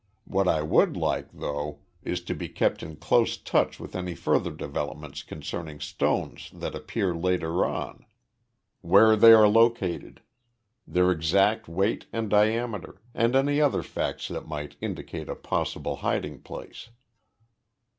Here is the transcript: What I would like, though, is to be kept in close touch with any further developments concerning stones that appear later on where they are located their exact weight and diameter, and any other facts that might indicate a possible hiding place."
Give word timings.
What 0.25 0.47
I 0.47 0.63
would 0.63 0.97
like, 0.97 1.29
though, 1.31 1.81
is 2.01 2.21
to 2.23 2.33
be 2.33 2.49
kept 2.49 2.81
in 2.81 2.95
close 2.95 3.37
touch 3.37 3.79
with 3.79 3.95
any 3.95 4.15
further 4.15 4.49
developments 4.49 5.21
concerning 5.21 5.79
stones 5.79 6.49
that 6.55 6.73
appear 6.73 7.13
later 7.13 7.63
on 7.63 8.07
where 8.81 9.15
they 9.15 9.31
are 9.31 9.47
located 9.47 10.21
their 10.87 11.11
exact 11.11 11.67
weight 11.67 12.07
and 12.11 12.31
diameter, 12.31 12.99
and 13.13 13.35
any 13.35 13.61
other 13.61 13.83
facts 13.83 14.27
that 14.29 14.47
might 14.47 14.75
indicate 14.81 15.29
a 15.29 15.35
possible 15.35 15.97
hiding 15.97 16.41
place." 16.41 16.89